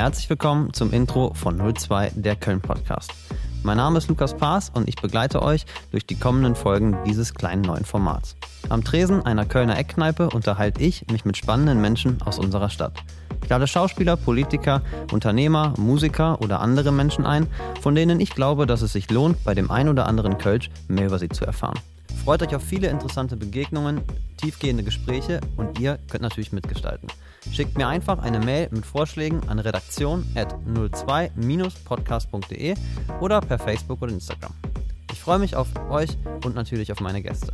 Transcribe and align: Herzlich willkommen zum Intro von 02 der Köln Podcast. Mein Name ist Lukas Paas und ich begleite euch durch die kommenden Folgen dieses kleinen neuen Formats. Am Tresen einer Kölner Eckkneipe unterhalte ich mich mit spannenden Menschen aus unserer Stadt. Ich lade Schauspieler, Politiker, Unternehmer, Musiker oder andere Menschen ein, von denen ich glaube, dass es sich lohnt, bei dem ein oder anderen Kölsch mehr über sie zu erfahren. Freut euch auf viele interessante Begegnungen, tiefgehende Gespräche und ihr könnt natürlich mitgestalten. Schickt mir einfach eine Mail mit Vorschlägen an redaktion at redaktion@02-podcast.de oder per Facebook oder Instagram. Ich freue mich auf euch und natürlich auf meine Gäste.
Herzlich 0.00 0.30
willkommen 0.30 0.72
zum 0.72 0.92
Intro 0.94 1.34
von 1.34 1.58
02 1.58 2.12
der 2.14 2.34
Köln 2.34 2.62
Podcast. 2.62 3.12
Mein 3.62 3.76
Name 3.76 3.98
ist 3.98 4.08
Lukas 4.08 4.32
Paas 4.34 4.70
und 4.70 4.88
ich 4.88 4.94
begleite 4.96 5.42
euch 5.42 5.66
durch 5.90 6.06
die 6.06 6.18
kommenden 6.18 6.54
Folgen 6.54 6.96
dieses 7.04 7.34
kleinen 7.34 7.60
neuen 7.60 7.84
Formats. 7.84 8.34
Am 8.70 8.82
Tresen 8.82 9.20
einer 9.26 9.44
Kölner 9.44 9.76
Eckkneipe 9.76 10.30
unterhalte 10.30 10.80
ich 10.80 11.04
mich 11.12 11.26
mit 11.26 11.36
spannenden 11.36 11.82
Menschen 11.82 12.16
aus 12.22 12.38
unserer 12.38 12.70
Stadt. 12.70 12.94
Ich 13.42 13.50
lade 13.50 13.66
Schauspieler, 13.66 14.16
Politiker, 14.16 14.80
Unternehmer, 15.12 15.74
Musiker 15.76 16.40
oder 16.40 16.60
andere 16.62 16.92
Menschen 16.92 17.26
ein, 17.26 17.46
von 17.82 17.94
denen 17.94 18.20
ich 18.20 18.30
glaube, 18.30 18.64
dass 18.66 18.80
es 18.80 18.94
sich 18.94 19.10
lohnt, 19.10 19.44
bei 19.44 19.54
dem 19.54 19.70
ein 19.70 19.90
oder 19.90 20.06
anderen 20.06 20.38
Kölsch 20.38 20.70
mehr 20.88 21.08
über 21.08 21.18
sie 21.18 21.28
zu 21.28 21.44
erfahren. 21.44 21.78
Freut 22.30 22.42
euch 22.44 22.54
auf 22.54 22.62
viele 22.62 22.86
interessante 22.86 23.36
Begegnungen, 23.36 24.02
tiefgehende 24.36 24.84
Gespräche 24.84 25.40
und 25.56 25.80
ihr 25.80 25.98
könnt 26.08 26.22
natürlich 26.22 26.52
mitgestalten. 26.52 27.08
Schickt 27.50 27.76
mir 27.76 27.88
einfach 27.88 28.20
eine 28.22 28.38
Mail 28.38 28.68
mit 28.70 28.86
Vorschlägen 28.86 29.40
an 29.48 29.58
redaktion 29.58 30.24
at 30.36 30.52
redaktion@02-podcast.de 30.64 32.76
oder 33.20 33.40
per 33.40 33.58
Facebook 33.58 34.00
oder 34.00 34.12
Instagram. 34.12 34.54
Ich 35.10 35.18
freue 35.18 35.40
mich 35.40 35.56
auf 35.56 35.66
euch 35.90 36.10
und 36.44 36.54
natürlich 36.54 36.92
auf 36.92 37.00
meine 37.00 37.20
Gäste. 37.20 37.52